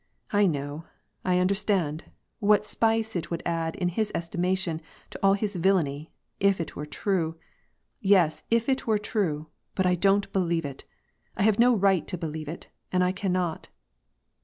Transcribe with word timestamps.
I 0.31 0.47
know, 0.47 0.85
I 1.23 1.37
understand, 1.37 2.05
what 2.39 2.65
spice 2.65 3.15
it 3.15 3.29
would 3.29 3.43
add 3.45 3.75
in 3.75 3.89
his 3.89 4.11
estimation 4.15 4.81
to 5.11 5.33
his 5.35 5.57
villany, 5.57 6.11
if 6.39 6.57
this 6.57 6.75
were 6.75 6.87
true! 6.87 7.37
Yes, 7.99 8.41
if 8.49 8.67
it 8.67 8.87
were 8.87 8.97
true; 8.97 9.45
but 9.75 9.85
I 9.85 9.93
don't 9.93 10.33
believe 10.33 10.65
it! 10.65 10.85
I 11.37 11.43
have 11.43 11.59
no 11.59 11.75
right 11.75 12.07
to 12.07 12.17
believe 12.17 12.47
it, 12.49 12.67
and 12.91 13.03
I 13.03 13.11
cannot 13.11 13.69